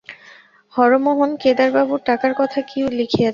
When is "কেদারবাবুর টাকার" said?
1.41-2.33